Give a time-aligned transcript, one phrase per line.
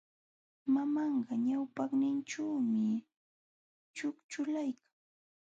[0.73, 2.83] Mamanpa ñawpaqninćhuumi
[3.95, 4.87] ćhukćhulaykan.